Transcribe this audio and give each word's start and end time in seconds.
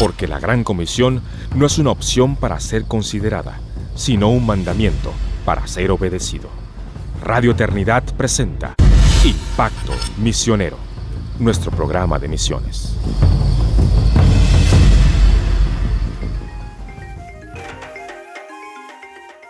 Porque 0.00 0.26
la 0.26 0.40
Gran 0.40 0.64
Comisión 0.64 1.20
no 1.54 1.66
es 1.66 1.76
una 1.76 1.90
opción 1.90 2.34
para 2.34 2.58
ser 2.58 2.84
considerada, 2.84 3.60
sino 3.94 4.30
un 4.30 4.46
mandamiento 4.46 5.12
para 5.44 5.66
ser 5.66 5.90
obedecido. 5.90 6.48
Radio 7.22 7.50
Eternidad 7.50 8.02
presenta 8.16 8.76
Impacto 9.26 9.92
Misionero, 10.16 10.78
nuestro 11.38 11.70
programa 11.70 12.18
de 12.18 12.28
misiones. 12.28 12.96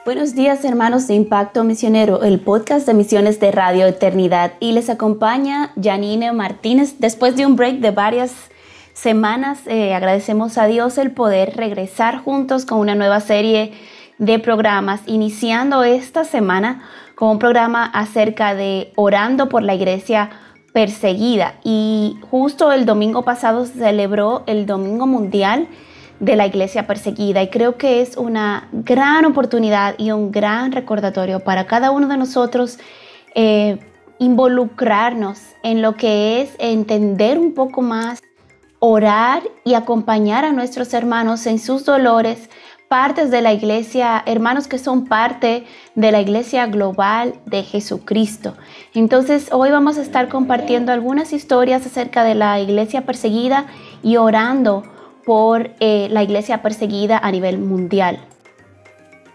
Buenos 0.05 0.35
días 0.35 0.65
hermanos 0.65 1.07
de 1.07 1.15
Impacto 1.15 1.63
Misionero, 1.63 2.25
el 2.25 2.41
podcast 2.41 2.89
de 2.89 2.95
misiones 2.95 3.39
de 3.39 3.53
Radio 3.53 3.87
Eternidad 3.87 4.55
y 4.59 4.73
les 4.73 4.91
acompaña 4.91 5.73
Janine 5.81 6.33
Martínez. 6.33 6.97
Después 6.99 7.37
de 7.37 7.47
un 7.47 7.55
break 7.55 7.79
de 7.79 7.93
varias 7.93 8.50
semanas, 9.01 9.61
eh, 9.67 9.95
agradecemos 9.95 10.59
a 10.59 10.67
Dios 10.67 10.99
el 10.99 11.11
poder 11.11 11.57
regresar 11.57 12.19
juntos 12.19 12.67
con 12.67 12.79
una 12.79 12.95
nueva 12.95 13.21
serie 13.21 13.73
de 14.19 14.39
programas, 14.39 15.01
iniciando 15.07 15.83
esta 15.85 16.25
semana 16.25 16.83
con 17.15 17.31
un 17.31 17.39
programa 17.39 17.87
acerca 17.87 18.55
de 18.55 18.93
orando 18.97 19.49
por 19.49 19.63
la 19.63 19.75
iglesia 19.75 20.31
perseguida. 20.75 21.55
Y 21.65 22.19
justo 22.31 22.73
el 22.73 22.85
domingo 22.85 23.23
pasado 23.23 23.65
se 23.65 23.79
celebró 23.79 24.45
el 24.47 24.67
Domingo 24.67 25.07
Mundial 25.07 25.69
de 26.19 26.37
la 26.37 26.47
iglesia 26.47 26.87
perseguida 26.87 27.43
y 27.43 27.49
creo 27.49 27.79
que 27.79 28.03
es 28.03 28.19
una 28.19 28.69
gran 28.73 29.25
oportunidad 29.25 29.95
y 29.97 30.11
un 30.11 30.31
gran 30.31 30.71
recordatorio 30.73 31.41
para 31.41 31.67
cada 31.67 31.91
uno 31.91 32.09
de 32.09 32.19
nosotros 32.19 32.79
eh, 33.35 33.79
involucrarnos 34.19 35.41
en 35.63 35.81
lo 35.81 35.97
que 35.97 36.43
es 36.43 36.55
entender 36.59 37.39
un 37.39 37.55
poco 37.55 37.81
más, 37.81 38.21
orar 38.81 39.43
y 39.65 39.75
acompañar 39.75 40.45
a 40.45 40.53
nuestros 40.53 40.93
hermanos 40.95 41.47
en 41.47 41.59
sus 41.59 41.85
dolores, 41.85 42.51
partes 42.89 43.31
de 43.31 43.41
la 43.41 43.53
iglesia, 43.53 44.21
hermanos 44.27 44.67
que 44.67 44.79
son 44.79 45.05
parte 45.05 45.65
de 45.95 46.11
la 46.11 46.21
iglesia 46.21 46.67
global 46.67 47.35
de 47.47 47.63
Jesucristo. 47.63 48.55
Entonces 48.95 49.51
hoy 49.53 49.71
vamos 49.71 49.97
a 49.97 50.03
estar 50.03 50.29
compartiendo 50.29 50.91
algunas 50.91 51.33
historias 51.33 51.87
acerca 51.87 52.25
de 52.25 52.35
la 52.35 52.59
iglesia 52.59 53.07
perseguida 53.07 53.67
y 54.03 54.17
orando 54.17 54.83
por 55.25 55.71
eh, 55.79 56.09
la 56.11 56.25
iglesia 56.25 56.63
perseguida 56.63 57.19
a 57.19 57.31
nivel 57.31 57.59
mundial. 57.59 58.19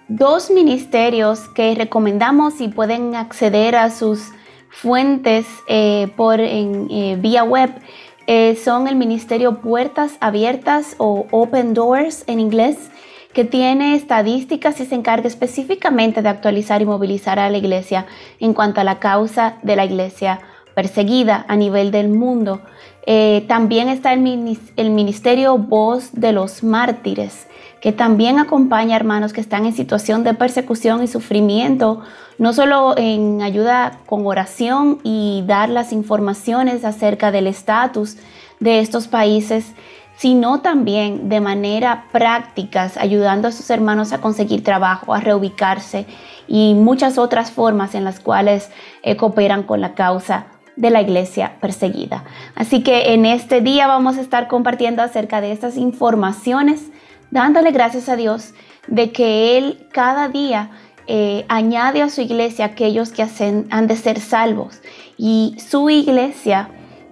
Dos 0.09 0.51
ministerios 0.51 1.47
que 1.49 1.73
recomendamos 1.75 2.59
y 2.61 2.67
pueden 2.67 3.15
acceder 3.15 3.75
a 3.75 3.89
sus 3.89 4.31
fuentes 4.69 5.45
eh, 5.67 6.11
por 6.17 6.41
en, 6.41 6.87
eh, 6.91 7.17
vía 7.19 7.43
web 7.43 7.71
son 8.63 8.87
el 8.87 8.95
ministerio 8.95 9.61
Puertas 9.61 10.17
Abiertas 10.19 10.95
o 10.97 11.27
Open 11.31 11.73
Doors 11.73 12.23
en 12.27 12.39
inglés, 12.39 12.89
que 13.33 13.43
tiene 13.43 13.95
estadísticas 13.95 14.79
y 14.79 14.85
se 14.85 14.95
encarga 14.95 15.27
específicamente 15.27 16.21
de 16.21 16.29
actualizar 16.29 16.81
y 16.81 16.85
movilizar 16.85 17.37
a 17.37 17.49
la 17.49 17.57
iglesia 17.57 18.05
en 18.39 18.53
cuanto 18.53 18.79
a 18.79 18.85
la 18.85 18.99
causa 18.99 19.57
de 19.61 19.75
la 19.75 19.83
iglesia 19.83 20.39
perseguida 20.73 21.45
a 21.47 21.55
nivel 21.55 21.91
del 21.91 22.09
mundo. 22.09 22.61
Eh, 23.07 23.45
también 23.47 23.89
está 23.89 24.13
el, 24.13 24.19
Ministerio 24.89 25.57
Voz 25.57 26.13
de 26.13 26.31
los 26.31 26.63
Mártires, 26.63 27.47
que 27.85 27.91
también 27.91 28.39
acompaña 28.39 28.95
a 28.95 28.99
hermanos 28.99 29.31
que 29.31 29.41
están 29.41 29.67
en 29.67 29.75
situación 29.75 30.23
de 30.23 30.33
persecución 30.33 31.03
y 31.03 31.07
sufrimiento, 31.07 32.01
no 32.39 32.51
solo 32.51 32.95
en 32.97 33.43
ayuda 33.43 33.99
con 34.07 34.25
oración 34.25 34.97
y 35.03 35.43
dar 35.45 35.69
las 35.69 35.93
informaciones 35.93 36.83
acerca 36.83 37.31
del 37.31 37.45
estatus 37.45 38.17
de 38.59 38.79
estos 38.79 39.07
países, 39.07 39.71
sino 40.17 40.61
también 40.61 41.29
de 41.29 41.41
manera 41.41 42.05
práctica, 42.11 42.91
ayudando 42.97 43.49
a 43.49 43.51
sus 43.51 43.69
hermanos 43.69 44.13
a 44.13 44.19
conseguir 44.19 44.63
trabajo, 44.63 45.13
a 45.13 45.19
reubicarse 45.19 46.07
y 46.47 46.73
muchas 46.73 47.19
otras 47.19 47.51
formas 47.51 47.93
en 47.93 48.03
las 48.03 48.19
cuales 48.19 48.71
eh, 49.03 49.15
cooperan 49.15 49.61
con 49.61 49.79
la 49.79 49.93
causa 49.93 50.47
de 50.75 50.89
la 50.89 51.03
iglesia 51.03 51.57
perseguida. 51.61 52.23
Así 52.55 52.81
que 52.81 53.13
en 53.13 53.27
este 53.27 53.61
día 53.61 53.85
vamos 53.85 54.17
a 54.17 54.21
estar 54.21 54.47
compartiendo 54.47 55.03
acerca 55.03 55.39
de 55.39 55.51
estas 55.51 55.77
informaciones, 55.77 56.89
dándole 57.31 57.71
gracias 57.71 58.09
a 58.09 58.15
Dios 58.15 58.53
de 58.87 59.11
que 59.11 59.57
Él 59.57 59.87
cada 59.91 60.29
día 60.29 60.71
eh, 61.07 61.45
añade 61.49 62.01
a 62.01 62.09
su 62.09 62.21
iglesia 62.21 62.65
aquellos 62.65 63.11
que 63.11 63.23
han 63.69 63.87
de 63.87 63.95
ser 63.95 64.19
salvos. 64.19 64.81
Y 65.17 65.55
su 65.59 65.89
iglesia 65.89 66.69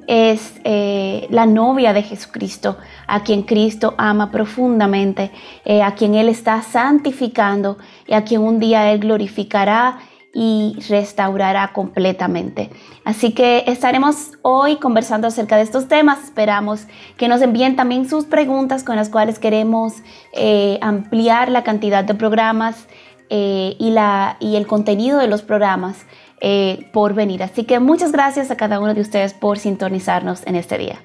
es 0.07 0.59
eh, 0.63 1.27
la 1.29 1.45
novia 1.45 1.93
de 1.93 2.03
Jesucristo, 2.03 2.77
a 3.07 3.23
quien 3.23 3.43
Cristo 3.43 3.93
ama 3.97 4.31
profundamente, 4.31 5.31
eh, 5.65 5.81
a 5.81 5.95
quien 5.95 6.15
Él 6.15 6.29
está 6.29 6.61
santificando 6.61 7.77
y 8.07 8.13
a 8.13 8.23
quien 8.23 8.41
un 8.41 8.59
día 8.59 8.91
Él 8.91 8.99
glorificará 8.99 9.99
y 10.33 10.75
restaurará 10.89 11.71
completamente. 11.73 12.71
Así 13.05 13.33
que 13.33 13.63
estaremos 13.67 14.31
hoy 14.41 14.77
conversando 14.77 15.27
acerca 15.27 15.57
de 15.57 15.61
estos 15.61 15.87
temas. 15.87 16.23
Esperamos 16.23 16.87
que 17.17 17.27
nos 17.27 17.41
envíen 17.41 17.75
también 17.75 18.09
sus 18.09 18.25
preguntas 18.25 18.83
con 18.83 18.95
las 18.95 19.09
cuales 19.09 19.37
queremos 19.37 19.93
eh, 20.33 20.79
ampliar 20.81 21.49
la 21.49 21.63
cantidad 21.63 22.03
de 22.03 22.15
programas 22.15 22.87
eh, 23.29 23.75
y, 23.77 23.91
la, 23.91 24.37
y 24.39 24.55
el 24.55 24.65
contenido 24.65 25.19
de 25.19 25.27
los 25.27 25.43
programas 25.43 26.05
eh, 26.41 26.89
por 26.91 27.13
venir. 27.13 27.43
Así 27.43 27.63
que 27.63 27.79
muchas 27.79 28.11
gracias 28.11 28.49
a 28.49 28.57
cada 28.57 28.79
uno 28.79 28.95
de 28.95 29.01
ustedes 29.01 29.33
por 29.33 29.59
sintonizarnos 29.59 30.45
en 30.47 30.55
este 30.55 30.79
día. 30.79 30.99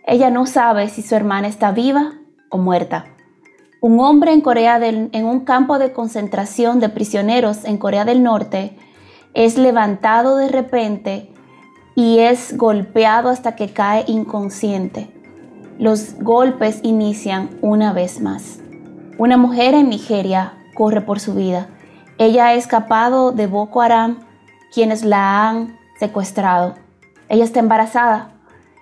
Ella 0.05 0.29
no 0.29 0.45
sabe 0.45 0.87
si 0.87 1.01
su 1.01 1.15
hermana 1.15 1.49
está 1.49 1.73
viva 1.73 2.13
o 2.49 2.59
muerta. 2.59 3.07
Un 3.81 3.99
hombre 3.99 4.31
en 4.31 4.39
Corea 4.39 4.79
del, 4.79 5.09
en 5.11 5.25
un 5.25 5.41
campo 5.41 5.79
de 5.79 5.91
concentración 5.91 6.79
de 6.79 6.87
prisioneros 6.87 7.65
en 7.65 7.77
Corea 7.77 8.05
del 8.05 8.23
Norte 8.23 8.77
es 9.33 9.57
levantado 9.57 10.37
de 10.37 10.47
repente 10.47 11.33
y 11.93 12.19
es 12.19 12.55
golpeado 12.55 13.27
hasta 13.27 13.57
que 13.57 13.67
cae 13.67 14.05
inconsciente. 14.07 15.09
Los 15.77 16.17
golpes 16.21 16.79
inician 16.83 17.49
una 17.61 17.91
vez 17.91 18.21
más. 18.21 18.61
Una 19.19 19.35
mujer 19.35 19.73
en 19.73 19.89
Nigeria 19.89 20.53
corre 20.75 21.01
por 21.01 21.19
su 21.19 21.33
vida. 21.33 21.69
Ella 22.19 22.47
ha 22.47 22.53
escapado 22.53 23.31
de 23.31 23.47
Boko 23.47 23.81
Haram, 23.81 24.19
quienes 24.71 25.03
la 25.03 25.49
han 25.49 25.79
secuestrado. 25.99 26.75
Ella 27.27 27.43
está 27.43 27.59
embarazada 27.59 28.29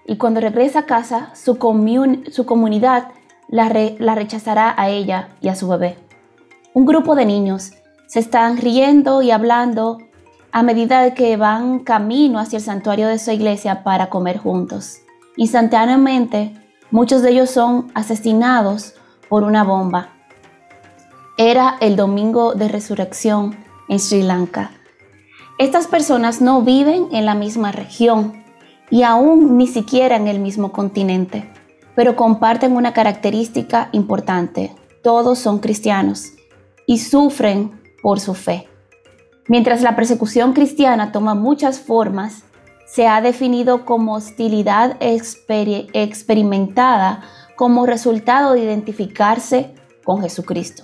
y 0.05 0.17
cuando 0.17 0.41
regresa 0.41 0.79
a 0.79 0.85
casa, 0.85 1.29
su, 1.35 1.57
comunidad 1.57 3.07
la, 3.47 3.71
la 3.97 4.15
rechazará 4.15 4.75
a 4.77 4.89
ella 4.89 5.29
y 5.39 5.47
a 5.47 5.55
su 5.55 5.69
bebé. 5.69 5.97
Un 6.73 6.85
grupo 6.85 7.15
de 7.15 7.25
niños 7.25 7.71
se 8.07 8.19
están 8.19 8.57
riendo 8.57 9.21
y 9.21 9.31
hablando 9.31 9.99
a 10.51 10.63
medida 10.63 11.13
que 11.13 11.37
van 11.37 11.79
camino 11.79 12.39
hacia 12.39 12.57
el 12.57 12.63
santuario 12.63 13.07
de 13.07 13.19
su 13.19 13.31
iglesia 13.31 13.83
para 13.83 14.09
comer 14.09 14.37
juntos. 14.37 14.97
Instantáneamente, 15.37 16.53
muchos 16.91 17.21
de 17.21 17.31
ellos 17.31 17.49
son 17.49 17.89
asesinados 17.93 18.95
por 19.29 19.43
una 19.43 19.63
bomba. 19.63 20.14
Era 21.37 21.75
el 21.81 21.97
domingo 21.97 22.53
de 22.53 22.69
resurrección 22.69 23.57
en 23.89 23.99
Sri 23.99 24.23
Lanka. 24.23 24.71
Estas 25.59 25.85
personas 25.85 26.39
no 26.39 26.61
viven 26.61 27.09
en 27.11 27.25
la 27.25 27.35
misma 27.35 27.73
región 27.73 28.41
y 28.89 29.03
aún 29.03 29.57
ni 29.57 29.67
siquiera 29.67 30.15
en 30.15 30.29
el 30.29 30.39
mismo 30.39 30.71
continente, 30.71 31.51
pero 31.93 32.15
comparten 32.15 32.77
una 32.77 32.93
característica 32.93 33.89
importante. 33.91 34.73
Todos 35.03 35.37
son 35.37 35.59
cristianos 35.59 36.31
y 36.85 36.99
sufren 36.99 37.81
por 38.01 38.21
su 38.21 38.33
fe. 38.33 38.69
Mientras 39.49 39.81
la 39.81 39.97
persecución 39.97 40.53
cristiana 40.53 41.11
toma 41.11 41.35
muchas 41.35 41.81
formas, 41.81 42.43
se 42.87 43.09
ha 43.09 43.19
definido 43.19 43.83
como 43.83 44.13
hostilidad 44.13 44.95
experimentada 45.01 47.23
como 47.57 47.85
resultado 47.85 48.53
de 48.53 48.61
identificarse 48.61 49.75
con 50.05 50.21
Jesucristo. 50.21 50.83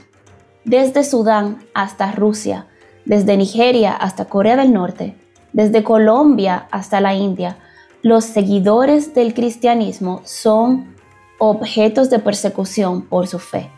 Desde 0.63 1.03
Sudán 1.03 1.59
hasta 1.73 2.11
Rusia, 2.11 2.67
desde 3.05 3.35
Nigeria 3.35 3.93
hasta 3.93 4.25
Corea 4.25 4.55
del 4.55 4.73
Norte, 4.73 5.15
desde 5.53 5.83
Colombia 5.83 6.67
hasta 6.71 7.01
la 7.01 7.15
India, 7.15 7.57
los 8.03 8.25
seguidores 8.25 9.13
del 9.13 9.33
cristianismo 9.33 10.21
son 10.23 10.95
objetos 11.39 12.09
de 12.09 12.19
persecución 12.19 13.01
por 13.01 13.27
su 13.27 13.39
fe. 13.39 13.71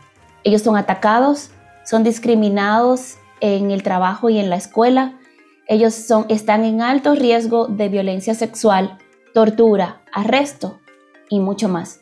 Ellos 0.44 0.60
son 0.60 0.76
atacados, 0.76 1.50
son 1.84 2.04
discriminados 2.04 3.16
en 3.40 3.70
el 3.70 3.82
trabajo 3.82 4.28
y 4.28 4.38
en 4.38 4.50
la 4.50 4.56
escuela. 4.56 5.18
Ellos 5.66 5.94
son, 5.94 6.26
están 6.28 6.64
en 6.64 6.82
alto 6.82 7.14
riesgo 7.14 7.66
de 7.66 7.88
violencia 7.88 8.34
sexual, 8.34 8.98
tortura, 9.32 10.02
arresto 10.12 10.80
y 11.30 11.40
mucho 11.40 11.70
más. 11.70 12.00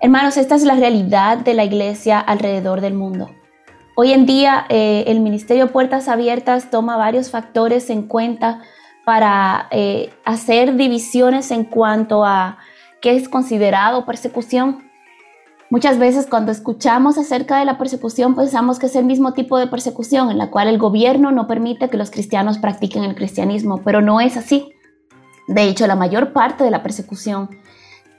Hermanos, 0.00 0.36
esta 0.36 0.56
es 0.56 0.64
la 0.64 0.74
realidad 0.74 1.38
de 1.38 1.54
la 1.54 1.64
iglesia 1.64 2.18
alrededor 2.18 2.80
del 2.80 2.94
mundo. 2.94 3.30
Hoy 3.94 4.12
en 4.12 4.24
día 4.24 4.64
eh, 4.70 5.04
el 5.08 5.20
Ministerio 5.20 5.70
Puertas 5.70 6.08
Abiertas 6.08 6.70
toma 6.70 6.96
varios 6.96 7.30
factores 7.30 7.90
en 7.90 8.04
cuenta 8.04 8.62
para 9.04 9.68
eh, 9.70 10.10
hacer 10.24 10.76
divisiones 10.76 11.50
en 11.50 11.64
cuanto 11.64 12.24
a 12.24 12.56
qué 13.02 13.16
es 13.16 13.28
considerado 13.28 14.06
persecución. 14.06 14.90
Muchas 15.68 15.98
veces 15.98 16.26
cuando 16.26 16.52
escuchamos 16.52 17.18
acerca 17.18 17.58
de 17.58 17.66
la 17.66 17.76
persecución 17.76 18.34
pensamos 18.34 18.78
que 18.78 18.86
es 18.86 18.96
el 18.96 19.04
mismo 19.04 19.34
tipo 19.34 19.58
de 19.58 19.66
persecución 19.66 20.30
en 20.30 20.38
la 20.38 20.50
cual 20.50 20.68
el 20.68 20.78
gobierno 20.78 21.30
no 21.30 21.46
permite 21.46 21.90
que 21.90 21.98
los 21.98 22.10
cristianos 22.10 22.56
practiquen 22.56 23.04
el 23.04 23.14
cristianismo, 23.14 23.82
pero 23.84 24.00
no 24.00 24.22
es 24.22 24.38
así. 24.38 24.72
De 25.48 25.64
hecho, 25.64 25.86
la 25.86 25.96
mayor 25.96 26.32
parte 26.32 26.64
de 26.64 26.70
la 26.70 26.82
persecución 26.82 27.50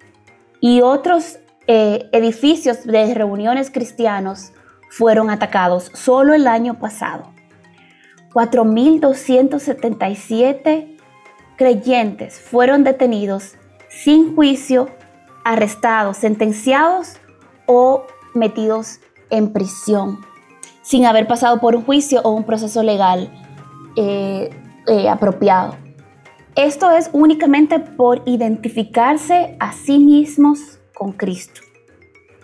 y 0.60 0.82
otros 0.82 1.40
eh, 1.68 2.10
edificios 2.14 2.86
de 2.86 3.14
reuniones 3.14 3.70
cristianos 3.70 4.54
fueron 4.90 5.30
atacados 5.30 5.92
solo 5.94 6.34
el 6.34 6.48
año 6.48 6.80
pasado. 6.80 7.34
4.277 8.34 10.98
creyentes 11.58 12.40
fueron 12.40 12.86
detenidos 12.86 13.56
sin 13.90 14.36
juicio, 14.36 14.90
arrestados, 15.44 16.18
sentenciados 16.18 17.18
o 17.66 18.04
metidos 18.34 19.00
en 19.30 19.52
prisión, 19.52 20.20
sin 20.84 21.06
haber 21.06 21.28
pasado 21.28 21.60
por 21.60 21.76
un 21.76 21.84
juicio 21.84 22.22
o 22.24 22.30
un 22.32 22.46
proceso 22.46 22.82
legal 22.84 23.30
eh, 23.96 24.50
eh, 24.88 25.10
apropiado. 25.10 25.76
Esto 26.56 26.92
es 26.92 27.10
únicamente 27.12 27.80
por 27.80 28.22
identificarse 28.26 29.58
a 29.60 29.74
sí 29.74 30.00
mismos 30.00 30.77
con 30.98 31.12
Cristo. 31.12 31.62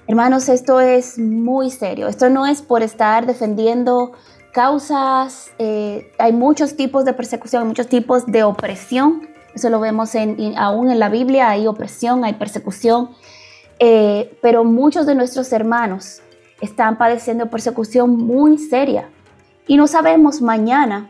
Hermanos, 0.07 0.47
esto 0.47 0.79
es 0.79 1.17
muy 1.17 1.71
serio. 1.71 2.07
Esto 2.07 2.29
no 2.29 2.45
es 2.45 2.61
por 2.61 2.83
estar 2.83 3.25
defendiendo 3.25 4.11
causas. 4.53 5.51
Eh, 5.57 6.11
hay 6.19 6.33
muchos 6.33 6.75
tipos 6.75 7.03
de 7.03 7.13
persecución, 7.13 7.67
muchos 7.67 7.87
tipos 7.87 8.27
de 8.27 8.43
opresión. 8.43 9.27
Eso 9.55 9.69
lo 9.69 9.79
vemos 9.79 10.13
en, 10.13 10.55
aún 10.57 10.91
en 10.91 10.99
la 10.99 11.09
Biblia. 11.09 11.49
Hay 11.49 11.65
opresión, 11.65 12.23
hay 12.25 12.33
persecución. 12.33 13.09
Eh, 13.79 14.37
pero 14.41 14.63
muchos 14.63 15.07
de 15.07 15.15
nuestros 15.15 15.51
hermanos 15.51 16.21
están 16.61 16.97
padeciendo 16.97 17.49
persecución 17.49 18.15
muy 18.15 18.59
seria. 18.59 19.09
Y 19.67 19.77
no 19.77 19.87
sabemos 19.87 20.41
mañana 20.41 21.09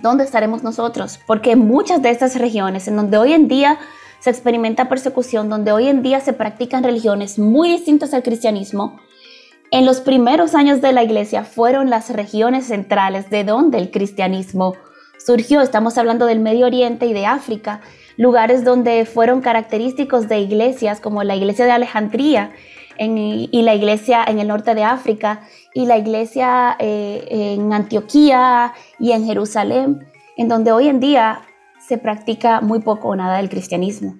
dónde 0.00 0.22
estaremos 0.22 0.62
nosotros. 0.62 1.18
Porque 1.26 1.56
muchas 1.56 2.02
de 2.02 2.10
estas 2.10 2.36
regiones 2.36 2.86
en 2.86 2.96
donde 2.96 3.16
hoy 3.16 3.32
en 3.32 3.48
día 3.48 3.78
se 4.26 4.30
experimenta 4.30 4.88
persecución, 4.88 5.48
donde 5.48 5.70
hoy 5.70 5.86
en 5.86 6.02
día 6.02 6.18
se 6.18 6.32
practican 6.32 6.82
religiones 6.82 7.38
muy 7.38 7.68
distintas 7.68 8.12
al 8.12 8.24
cristianismo, 8.24 8.98
en 9.70 9.86
los 9.86 10.00
primeros 10.00 10.56
años 10.56 10.80
de 10.80 10.92
la 10.92 11.04
iglesia 11.04 11.44
fueron 11.44 11.90
las 11.90 12.10
regiones 12.10 12.66
centrales 12.66 13.30
de 13.30 13.44
donde 13.44 13.78
el 13.78 13.92
cristianismo 13.92 14.74
surgió. 15.24 15.60
Estamos 15.60 15.96
hablando 15.96 16.26
del 16.26 16.40
Medio 16.40 16.66
Oriente 16.66 17.06
y 17.06 17.12
de 17.12 17.24
África, 17.24 17.82
lugares 18.16 18.64
donde 18.64 19.04
fueron 19.04 19.42
característicos 19.42 20.26
de 20.26 20.40
iglesias 20.40 20.98
como 20.98 21.22
la 21.22 21.36
iglesia 21.36 21.64
de 21.64 21.70
Alejandría 21.70 22.50
y 22.98 23.62
la 23.62 23.76
iglesia 23.76 24.24
en 24.26 24.40
el 24.40 24.48
norte 24.48 24.74
de 24.74 24.82
África 24.82 25.42
y 25.72 25.86
la 25.86 25.98
iglesia 25.98 26.74
eh, 26.80 27.28
en 27.30 27.72
Antioquía 27.72 28.74
y 28.98 29.12
en 29.12 29.24
Jerusalén, 29.24 30.04
en 30.36 30.48
donde 30.48 30.72
hoy 30.72 30.88
en 30.88 30.98
día 30.98 31.42
se 31.86 31.98
practica 31.98 32.60
muy 32.60 32.80
poco 32.80 33.08
o 33.08 33.16
nada 33.16 33.36
del 33.36 33.48
cristianismo. 33.48 34.16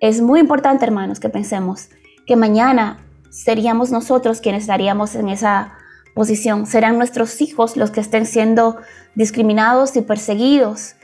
Es 0.00 0.22
muy 0.22 0.40
importante, 0.40 0.84
hermanos, 0.84 1.20
que 1.20 1.28
pensemos 1.28 1.90
que 2.26 2.36
mañana 2.36 2.98
seríamos 3.30 3.90
nosotros 3.90 4.40
quienes 4.40 4.62
estaríamos 4.62 5.14
en 5.14 5.28
esa 5.28 5.72
posición. 6.14 6.66
Serán 6.66 6.96
nuestros 6.96 7.40
hijos 7.40 7.76
los 7.76 7.90
que 7.90 8.00
estén 8.00 8.26
siendo 8.26 8.78
discriminados 9.14 9.96
y 9.96 10.02
perseguidos. 10.02 10.94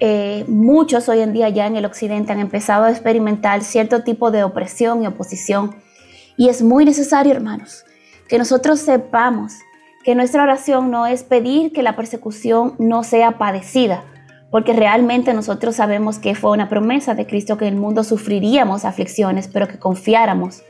Eh, 0.00 0.44
muchos 0.48 1.08
hoy 1.08 1.20
en 1.20 1.32
día 1.32 1.48
ya 1.48 1.66
en 1.66 1.76
el 1.76 1.84
occidente 1.84 2.32
han 2.32 2.40
empezado 2.40 2.84
a 2.84 2.90
experimentar 2.90 3.62
cierto 3.62 4.02
tipo 4.02 4.30
de 4.30 4.44
opresión 4.44 5.02
y 5.02 5.06
oposición. 5.06 5.76
Y 6.36 6.48
es 6.48 6.62
muy 6.62 6.84
necesario, 6.84 7.32
hermanos, 7.32 7.84
que 8.28 8.38
nosotros 8.38 8.80
sepamos 8.80 9.54
que 10.04 10.14
nuestra 10.14 10.42
oración 10.42 10.90
no 10.90 11.06
es 11.06 11.22
pedir 11.22 11.72
que 11.72 11.82
la 11.82 11.96
persecución 11.96 12.74
no 12.78 13.04
sea 13.04 13.38
padecida, 13.38 14.04
porque 14.54 14.72
realmente 14.72 15.34
nosotros 15.34 15.74
sabemos 15.74 16.20
que 16.20 16.36
fue 16.36 16.52
una 16.52 16.68
promesa 16.68 17.16
de 17.16 17.26
Cristo 17.26 17.58
que 17.58 17.66
en 17.66 17.74
el 17.74 17.80
mundo 17.80 18.04
sufriríamos 18.04 18.84
aflicciones, 18.84 19.48
pero 19.48 19.66
que 19.66 19.80
confiáramos 19.80 20.62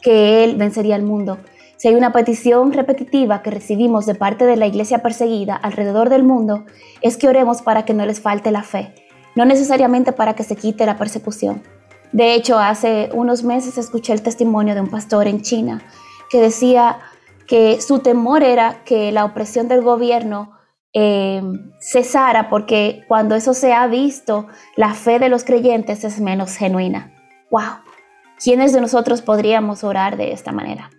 que 0.00 0.44
Él 0.44 0.56
vencería 0.56 0.96
el 0.96 1.02
mundo. 1.02 1.36
Si 1.76 1.88
hay 1.88 1.94
una 1.94 2.14
petición 2.14 2.72
repetitiva 2.72 3.42
que 3.42 3.50
recibimos 3.50 4.06
de 4.06 4.14
parte 4.14 4.46
de 4.46 4.56
la 4.56 4.66
iglesia 4.66 5.00
perseguida 5.00 5.54
alrededor 5.56 6.08
del 6.08 6.22
mundo, 6.22 6.64
es 7.02 7.18
que 7.18 7.28
oremos 7.28 7.60
para 7.60 7.84
que 7.84 7.92
no 7.92 8.06
les 8.06 8.18
falte 8.18 8.50
la 8.50 8.62
fe, 8.62 8.94
no 9.34 9.44
necesariamente 9.44 10.12
para 10.12 10.32
que 10.32 10.42
se 10.42 10.56
quite 10.56 10.86
la 10.86 10.96
persecución. 10.96 11.62
De 12.12 12.32
hecho, 12.32 12.58
hace 12.58 13.10
unos 13.12 13.44
meses 13.44 13.76
escuché 13.76 14.14
el 14.14 14.22
testimonio 14.22 14.74
de 14.74 14.80
un 14.80 14.88
pastor 14.88 15.26
en 15.26 15.42
China 15.42 15.82
que 16.30 16.40
decía 16.40 16.98
que 17.46 17.82
su 17.82 17.98
temor 17.98 18.42
era 18.42 18.84
que 18.86 19.12
la 19.12 19.26
opresión 19.26 19.68
del 19.68 19.82
gobierno 19.82 20.57
eh, 20.92 21.42
cesara, 21.80 22.48
porque 22.48 23.04
cuando 23.08 23.34
eso 23.34 23.54
se 23.54 23.72
ha 23.72 23.86
visto, 23.86 24.46
la 24.76 24.94
fe 24.94 25.18
de 25.18 25.28
los 25.28 25.44
creyentes 25.44 26.04
es 26.04 26.20
menos 26.20 26.56
genuina. 26.56 27.12
¡Wow! 27.50 27.82
¿Quiénes 28.42 28.72
de 28.72 28.80
nosotros 28.80 29.22
podríamos 29.22 29.84
orar 29.84 30.16
de 30.16 30.32
esta 30.32 30.52
manera? 30.52 30.90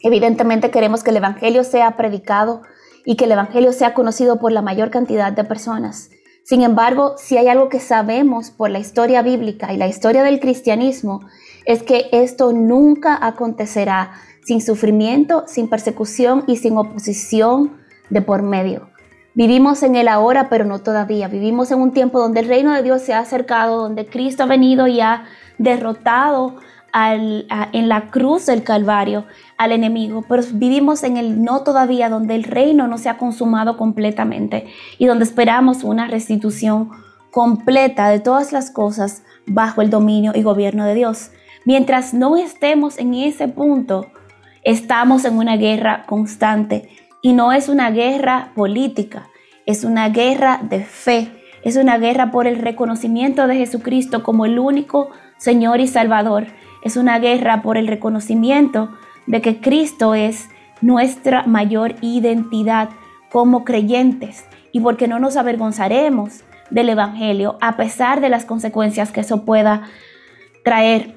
Evidentemente 0.00 0.70
queremos 0.70 1.02
que 1.02 1.10
el 1.10 1.16
Evangelio 1.16 1.64
sea 1.64 1.96
predicado 1.96 2.62
y 3.04 3.16
que 3.16 3.24
el 3.24 3.32
Evangelio 3.32 3.72
sea 3.72 3.94
conocido 3.94 4.38
por 4.38 4.52
la 4.52 4.62
mayor 4.62 4.90
cantidad 4.90 5.32
de 5.32 5.44
personas. 5.44 6.10
Sin 6.44 6.62
embargo, 6.62 7.14
si 7.18 7.36
hay 7.36 7.48
algo 7.48 7.68
que 7.68 7.80
sabemos 7.80 8.50
por 8.50 8.70
la 8.70 8.80
historia 8.80 9.22
bíblica 9.22 9.72
y 9.72 9.76
la 9.76 9.86
historia 9.86 10.24
del 10.24 10.40
cristianismo, 10.40 11.20
es 11.66 11.82
que 11.82 12.08
esto 12.12 12.52
nunca 12.52 13.18
acontecerá 13.24 14.12
sin 14.44 14.60
sufrimiento, 14.60 15.44
sin 15.46 15.68
persecución 15.68 16.44
y 16.48 16.56
sin 16.56 16.76
oposición 16.76 17.80
de 18.10 18.22
por 18.22 18.42
medio. 18.42 18.91
Vivimos 19.34 19.82
en 19.82 19.96
el 19.96 20.08
ahora, 20.08 20.48
pero 20.48 20.64
no 20.64 20.80
todavía. 20.80 21.28
Vivimos 21.28 21.70
en 21.70 21.80
un 21.80 21.92
tiempo 21.92 22.20
donde 22.20 22.40
el 22.40 22.48
reino 22.48 22.72
de 22.72 22.82
Dios 22.82 23.02
se 23.02 23.14
ha 23.14 23.20
acercado, 23.20 23.82
donde 23.82 24.06
Cristo 24.06 24.42
ha 24.42 24.46
venido 24.46 24.86
y 24.86 25.00
ha 25.00 25.24
derrotado 25.58 26.56
en 26.94 27.88
la 27.88 28.10
cruz 28.10 28.44
del 28.44 28.62
Calvario 28.62 29.24
al 29.56 29.72
enemigo, 29.72 30.22
pero 30.28 30.42
vivimos 30.52 31.04
en 31.04 31.16
el 31.16 31.42
no 31.42 31.62
todavía, 31.62 32.10
donde 32.10 32.34
el 32.34 32.44
reino 32.44 32.86
no 32.86 32.98
se 32.98 33.08
ha 33.08 33.16
consumado 33.16 33.78
completamente 33.78 34.66
y 34.98 35.06
donde 35.06 35.24
esperamos 35.24 35.84
una 35.84 36.06
restitución 36.08 36.90
completa 37.30 38.10
de 38.10 38.20
todas 38.20 38.52
las 38.52 38.70
cosas 38.70 39.22
bajo 39.46 39.80
el 39.80 39.88
dominio 39.88 40.32
y 40.34 40.42
gobierno 40.42 40.84
de 40.84 40.94
Dios. 40.94 41.30
Mientras 41.64 42.12
no 42.12 42.36
estemos 42.36 42.98
en 42.98 43.14
ese 43.14 43.48
punto, 43.48 44.08
estamos 44.62 45.24
en 45.24 45.38
una 45.38 45.56
guerra 45.56 46.04
constante 46.06 46.90
y 47.22 47.32
no 47.32 47.52
es 47.52 47.68
una 47.68 47.90
guerra 47.90 48.52
política, 48.54 49.28
es 49.64 49.84
una 49.84 50.10
guerra 50.10 50.60
de 50.62 50.84
fe, 50.84 51.30
es 51.62 51.76
una 51.76 51.96
guerra 51.96 52.30
por 52.30 52.46
el 52.46 52.58
reconocimiento 52.58 53.46
de 53.46 53.56
Jesucristo 53.56 54.22
como 54.22 54.44
el 54.44 54.58
único 54.58 55.08
Señor 55.38 55.80
y 55.80 55.86
Salvador 55.88 56.46
es 56.82 56.96
una 56.96 57.18
guerra 57.18 57.62
por 57.62 57.78
el 57.78 57.86
reconocimiento 57.86 58.90
de 59.26 59.40
que 59.40 59.60
Cristo 59.60 60.14
es 60.14 60.48
nuestra 60.80 61.44
mayor 61.44 61.94
identidad 62.00 62.90
como 63.30 63.64
creyentes 63.64 64.44
y 64.72 64.80
porque 64.80 65.08
no 65.08 65.18
nos 65.18 65.36
avergonzaremos 65.36 66.42
del 66.70 66.88
Evangelio 66.88 67.56
a 67.60 67.76
pesar 67.76 68.20
de 68.20 68.28
las 68.28 68.44
consecuencias 68.44 69.12
que 69.12 69.20
eso 69.20 69.44
pueda 69.44 69.82
traer. 70.64 71.16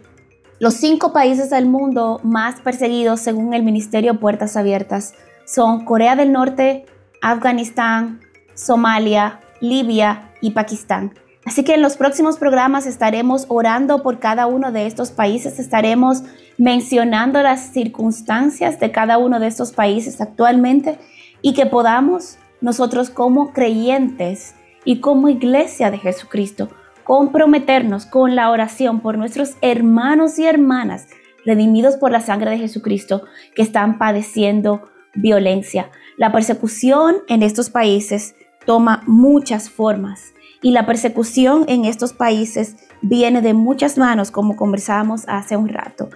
Los 0.60 0.76
cinco 0.76 1.12
países 1.12 1.50
del 1.50 1.66
mundo 1.66 2.20
más 2.24 2.62
perseguidos 2.62 3.20
según 3.20 3.54
el 3.54 3.64
Ministerio 3.64 4.20
Puertas 4.20 4.56
Abiertas 4.56 5.16
son 5.46 5.86
Corea 5.86 6.16
del 6.16 6.32
Norte, 6.32 6.86
Afganistán, 7.22 8.20
Somalia, 8.54 9.40
Libia 9.62 10.32
y 10.42 10.52
Pakistán. 10.52 11.14
Así 11.46 11.64
que 11.64 11.76
en 11.76 11.82
los 11.82 11.96
próximos 11.96 12.38
programas 12.38 12.88
estaremos 12.88 13.46
orando 13.50 14.02
por 14.02 14.20
cada 14.20 14.48
uno 14.48 14.72
de 14.72 14.88
estos 14.88 15.12
países, 15.12 15.60
estaremos 15.60 16.24
mencionando 16.58 17.42
las 17.44 17.72
circunstancias 17.72 18.80
de 18.80 18.92
cada 18.92 19.18
uno 19.20 19.40
de 19.40 19.48
estos 19.48 19.72
países 19.72 20.20
actualmente 20.22 20.98
y 21.42 21.54
que 21.54 21.68
podamos 21.68 22.38
nosotros 22.62 23.12
como 23.12 23.54
creyentes 23.54 24.56
y 24.86 25.00
como 25.02 25.30
iglesia 25.30 25.92
de 25.92 26.00
Jesucristo 26.00 26.70
comprometernos 27.06 28.08
con 28.08 28.36
la 28.36 28.50
oración 28.50 29.00
por 29.00 29.18
nuestros 29.18 29.56
hermanos 29.62 30.40
y 30.40 30.48
hermanas 30.48 31.08
redimidos 31.46 31.98
por 31.98 32.12
la 32.12 32.20
sangre 32.20 32.50
de 32.50 32.58
Jesucristo 32.58 33.22
que 33.56 33.62
están 33.62 34.00
padeciendo 34.00 34.90
violencia. 35.16 35.90
La 36.18 36.32
persecución 36.32 37.18
en 37.28 37.44
estos 37.44 37.70
países 37.70 38.36
toma 38.66 39.04
muchas 39.06 39.70
formas 39.70 40.34
y 40.62 40.72
la 40.72 40.86
persecución 40.86 41.66
en 41.68 41.86
estos 41.86 42.14
países 42.14 42.76
viene 43.02 43.42
de 43.42 43.54
muchas 43.54 43.98
manos, 43.98 44.32
como 44.32 44.56
conversábamos 44.56 45.24
hace 45.28 45.58
un 45.58 45.70
rato. 45.70 46.10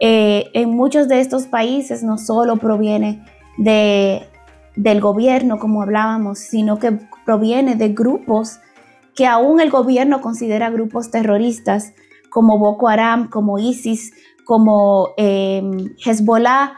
Eh, 0.00 0.50
en 0.54 0.70
muchos 0.70 1.08
de 1.08 1.20
estos 1.20 1.46
países 1.46 2.02
no 2.02 2.18
solo 2.18 2.56
proviene 2.56 3.24
de, 3.58 4.26
del 4.76 5.00
gobierno, 5.00 5.58
como 5.58 5.82
hablábamos, 5.82 6.38
sino 6.38 6.78
que 6.78 6.98
proviene 7.24 7.76
de 7.76 7.90
grupos 7.90 8.58
que 9.14 9.26
aún 9.26 9.60
el 9.60 9.70
gobierno 9.70 10.20
considera 10.20 10.70
grupos 10.70 11.10
terroristas, 11.10 11.92
como 12.30 12.58
Boko 12.58 12.88
Haram, 12.88 13.28
como 13.28 13.58
ISIS, 13.58 14.12
como 14.44 15.10
em, 15.18 15.94
Hezbollah 16.04 16.72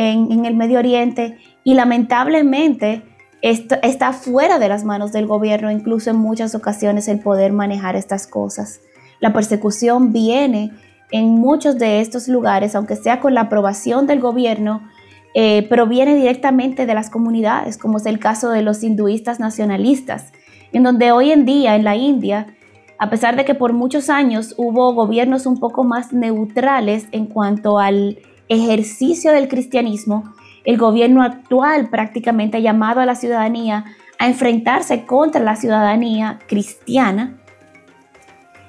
en, 0.00 0.46
el 0.46 0.56
Medio 0.56 0.78
Oriente, 0.78 1.36
y 1.62 1.74
lamentablemente 1.74 3.02
esto 3.42 3.76
está 3.82 4.12
fuera 4.14 4.58
de 4.58 4.68
las 4.68 4.82
manos 4.82 5.12
del 5.12 5.26
gobierno, 5.26 5.70
incluso 5.70 6.10
en 6.10 6.16
muchas 6.16 6.54
ocasiones 6.54 7.06
el 7.08 7.20
poder 7.20 7.52
manejar 7.52 7.96
estas 7.96 8.26
cosas. 8.26 8.80
La 9.20 9.34
persecución 9.34 10.12
viene 10.12 10.70
en 11.10 11.26
muchos 11.26 11.76
de 11.78 12.00
estos 12.00 12.28
lugares, 12.28 12.74
aunque 12.74 12.96
sea 12.96 13.20
con 13.20 13.34
la 13.34 13.42
aprobación 13.42 14.06
del 14.06 14.20
gobierno, 14.20 14.82
eh, 15.34 15.66
pero 15.68 15.86
viene 15.86 16.14
directamente 16.14 16.86
de 16.86 16.94
las 16.94 17.10
comunidades, 17.10 17.76
como 17.76 17.98
es 17.98 18.06
el 18.06 18.18
caso 18.18 18.48
de 18.48 18.62
los 18.62 18.82
hinduistas 18.82 19.38
nacionalistas, 19.38 20.32
en 20.72 20.82
donde 20.82 21.12
hoy 21.12 21.30
en 21.30 21.44
día 21.44 21.76
en 21.76 21.84
la 21.84 21.96
India, 21.96 22.46
a 22.98 23.10
pesar 23.10 23.36
de 23.36 23.44
que 23.44 23.54
por 23.54 23.74
muchos 23.74 24.08
años 24.08 24.54
hubo 24.56 24.94
gobiernos 24.94 25.44
un 25.44 25.60
poco 25.60 25.84
más 25.84 26.12
neutrales 26.14 27.06
en 27.12 27.26
cuanto 27.26 27.78
al 27.78 28.18
ejercicio 28.50 29.32
del 29.32 29.48
cristianismo, 29.48 30.34
el 30.64 30.76
gobierno 30.76 31.22
actual 31.22 31.88
prácticamente 31.88 32.58
ha 32.58 32.60
llamado 32.60 33.00
a 33.00 33.06
la 33.06 33.14
ciudadanía 33.14 33.84
a 34.18 34.26
enfrentarse 34.26 35.06
contra 35.06 35.40
la 35.40 35.56
ciudadanía 35.56 36.40
cristiana 36.46 37.38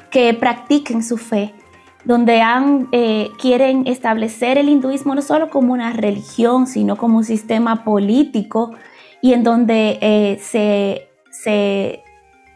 que 0.10 0.34
practiquen 0.34 1.04
su 1.04 1.18
fe, 1.18 1.54
donde 2.06 2.42
eh, 2.92 3.30
quieren 3.40 3.86
establecer 3.88 4.58
el 4.58 4.70
hinduismo 4.70 5.16
no 5.16 5.22
solo 5.22 5.50
como 5.50 5.74
una 5.74 5.92
religión, 5.92 6.68
sino 6.68 6.96
como 6.96 7.18
un 7.18 7.24
sistema 7.24 7.84
político 7.84 8.72
y 9.22 9.34
en 9.34 9.44
donde 9.44 9.98
eh, 10.02 10.40
se, 10.42 11.10
se, 11.32 12.04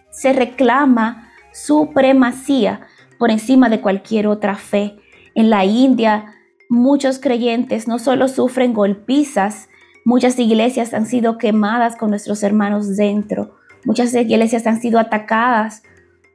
se 0.09 0.33
reclama 0.33 1.29
supremacía 1.51 2.81
por 3.17 3.31
encima 3.31 3.69
de 3.69 3.81
cualquier 3.81 4.27
otra 4.27 4.55
fe. 4.55 4.95
En 5.35 5.49
la 5.49 5.65
India 5.65 6.34
Muchos 6.69 7.19
creyentes 7.19 7.87
no 7.87 7.99
solo 7.99 8.27
sufren 8.27 8.73
golpizas, 8.73 9.69
muchas 10.03 10.39
iglesias 10.39 10.93
han 10.93 11.05
sido 11.05 11.37
quemadas 11.37 11.95
con 11.95 12.09
nuestros 12.09 12.41
hermanos 12.43 12.95
dentro, 12.95 13.55
muchas 13.85 14.13
iglesias 14.13 14.65
han 14.65 14.81
sido 14.81 14.99
atacadas 14.99 15.83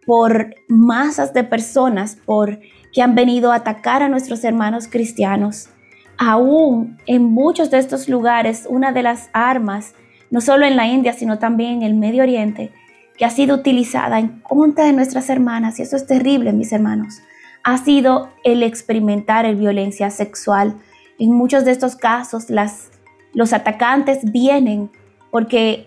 por 0.06 0.54
masas 0.68 1.32
de 1.34 1.44
personas 1.44 2.16
por 2.16 2.60
que 2.92 3.02
han 3.02 3.14
venido 3.14 3.52
a 3.52 3.56
atacar 3.56 4.02
a 4.02 4.08
nuestros 4.08 4.44
hermanos 4.44 4.88
cristianos. 4.88 5.68
Aún 6.16 6.98
en 7.06 7.22
muchos 7.24 7.70
de 7.70 7.78
estos 7.78 8.08
lugares, 8.08 8.66
una 8.68 8.92
de 8.92 9.02
las 9.02 9.30
armas, 9.32 9.94
no 10.30 10.40
solo 10.40 10.66
en 10.66 10.76
la 10.76 10.86
India, 10.86 11.12
sino 11.12 11.38
también 11.38 11.74
en 11.74 11.82
el 11.82 11.94
Medio 11.94 12.22
Oriente, 12.22 12.72
que 13.16 13.24
ha 13.24 13.30
sido 13.30 13.56
utilizada 13.56 14.18
en 14.18 14.40
contra 14.40 14.84
de 14.84 14.92
nuestras 14.92 15.28
hermanas, 15.28 15.78
y 15.78 15.82
eso 15.82 15.96
es 15.96 16.06
terrible, 16.06 16.52
mis 16.52 16.72
hermanos, 16.72 17.20
ha 17.62 17.78
sido 17.78 18.30
el 18.44 18.62
experimentar 18.62 19.44
el 19.44 19.56
violencia 19.56 20.10
sexual. 20.10 20.76
En 21.18 21.32
muchos 21.32 21.64
de 21.64 21.72
estos 21.72 21.96
casos, 21.96 22.50
las, 22.50 22.90
los 23.34 23.52
atacantes 23.52 24.32
vienen 24.32 24.90
porque 25.30 25.86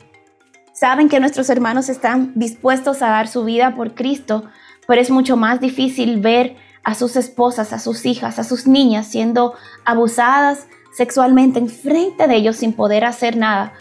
saben 0.73 1.09
que 1.09 1.19
nuestros 1.19 1.49
hermanos 1.49 1.89
están 1.89 2.33
dispuestos 2.35 3.01
a 3.01 3.09
dar 3.09 3.27
su 3.27 3.43
vida 3.43 3.75
por 3.75 3.95
Cristo, 3.95 4.45
pero 4.87 5.01
es 5.01 5.09
mucho 5.09 5.37
más 5.37 5.59
difícil 5.59 6.19
ver 6.19 6.55
a 6.83 6.95
sus 6.95 7.15
esposas, 7.15 7.73
a 7.73 7.79
sus 7.79 8.05
hijas, 8.05 8.39
a 8.39 8.43
sus 8.43 8.67
niñas 8.67 9.07
siendo 9.07 9.53
abusadas 9.85 10.67
sexualmente 10.95 11.59
en 11.59 11.69
frente 11.69 12.27
de 12.27 12.35
ellos 12.35 12.57
sin 12.57 12.73
poder 12.73 13.05
hacer 13.05 13.37
nada, 13.37 13.73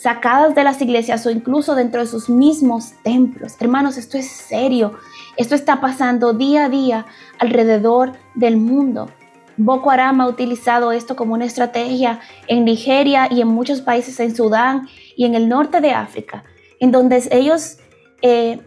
sacadas 0.00 0.54
de 0.54 0.64
las 0.64 0.80
iglesias 0.80 1.26
o 1.26 1.30
incluso 1.30 1.74
dentro 1.74 2.00
de 2.00 2.06
sus 2.06 2.30
mismos 2.30 2.94
templos. 3.02 3.56
Hermanos, 3.60 3.98
esto 3.98 4.16
es 4.16 4.28
serio. 4.28 4.94
Esto 5.36 5.54
está 5.54 5.80
pasando 5.80 6.32
día 6.32 6.64
a 6.64 6.68
día 6.70 7.06
alrededor 7.38 8.12
del 8.34 8.56
mundo. 8.56 9.10
Boko 9.58 9.90
Haram 9.90 10.22
ha 10.22 10.26
utilizado 10.26 10.92
esto 10.92 11.16
como 11.16 11.34
una 11.34 11.44
estrategia 11.44 12.20
en 12.46 12.64
Nigeria 12.64 13.28
y 13.30 13.42
en 13.42 13.48
muchos 13.48 13.82
países 13.82 14.18
en 14.20 14.34
Sudán 14.34 14.88
y 15.16 15.26
en 15.26 15.34
el 15.34 15.50
norte 15.50 15.82
de 15.82 15.90
África, 15.90 16.44
en 16.80 16.92
donde 16.92 17.22
ellos 17.30 17.76
eh, 18.22 18.58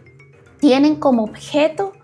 tienen 0.60 0.94
como 0.94 1.24
objeto 1.24 1.94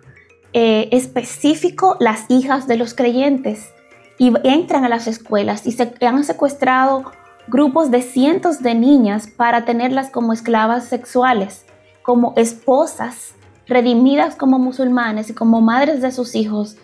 eh, 0.52 0.88
específico 0.90 1.96
las 2.00 2.24
hijas 2.28 2.66
de 2.66 2.76
los 2.76 2.94
creyentes 2.94 3.70
y 4.18 4.32
entran 4.42 4.84
a 4.84 4.88
las 4.88 5.06
escuelas 5.06 5.68
y 5.68 5.72
se 5.72 5.94
han 6.00 6.24
secuestrado 6.24 7.12
grupos 7.50 7.90
de 7.90 8.00
cientos 8.00 8.62
de 8.62 8.74
niñas 8.74 9.26
para 9.26 9.64
tenerlas 9.64 10.08
como 10.08 10.32
esclavas 10.32 10.84
sexuales, 10.84 11.66
como 12.02 12.32
esposas 12.36 13.34
redimidas 13.66 14.34
como 14.34 14.58
musulmanes 14.58 15.30
y 15.30 15.34
como 15.34 15.60
madres 15.60 16.00
de 16.02 16.10
sus 16.10 16.34
hijos, 16.34 16.76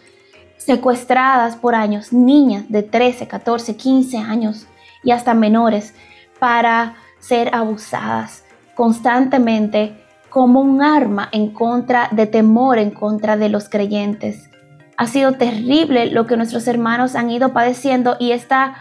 secuestradas 0.56 1.56
por 1.56 1.74
años, 1.74 2.12
niñas 2.12 2.64
de 2.68 2.82
13, 2.82 3.26
14, 3.26 3.76
15 3.76 4.18
años 4.18 4.66
y 5.02 5.10
hasta 5.10 5.34
menores, 5.34 5.94
para 6.38 6.94
ser 7.18 7.54
abusadas 7.54 8.44
constantemente 8.74 9.96
como 10.28 10.60
un 10.60 10.82
arma 10.82 11.28
en 11.32 11.50
contra 11.50 12.08
de 12.12 12.26
temor 12.26 12.78
en 12.78 12.90
contra 12.90 13.36
de 13.36 13.48
los 13.48 13.68
creyentes. 13.68 14.50
Ha 14.96 15.06
sido 15.06 15.32
terrible 15.32 16.06
lo 16.10 16.26
que 16.26 16.36
nuestros 16.36 16.68
hermanos 16.68 17.16
han 17.16 17.30
ido 17.30 17.52
padeciendo 17.52 18.16
y 18.20 18.32
esta 18.32 18.76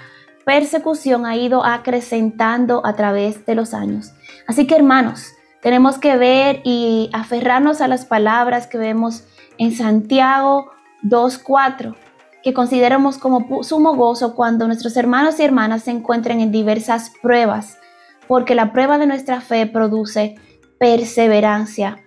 persecución 0.46 1.26
ha 1.26 1.36
ido 1.36 1.66
acrecentando 1.66 2.86
a 2.86 2.94
través 2.94 3.46
de 3.46 3.56
los 3.56 3.74
años. 3.74 4.14
Así 4.48 4.68
que 4.68 4.76
hermanos, 4.76 5.34
tenemos 5.62 5.98
que 5.98 6.16
ver 6.16 6.62
y 6.64 7.10
aferrarnos 7.12 7.82
a 7.82 7.88
las 7.88 8.06
palabras 8.06 8.68
que 8.68 8.78
vemos 8.78 9.24
en 9.58 9.72
Santiago 9.72 10.72
2.4, 11.04 11.96
que 12.44 12.54
consideramos 12.54 13.18
como 13.18 13.64
sumo 13.64 13.96
gozo 13.96 14.36
cuando 14.36 14.68
nuestros 14.68 14.96
hermanos 14.96 15.40
y 15.40 15.44
hermanas 15.44 15.84
se 15.84 15.92
encuentren 15.92 16.40
en 16.40 16.52
diversas 16.52 17.12
pruebas, 17.22 17.80
porque 18.28 18.54
la 18.54 18.72
prueba 18.72 19.00
de 19.00 19.08
nuestra 19.08 19.42
fe 19.42 19.66
produce 19.66 20.36
perseverancia. 20.80 21.98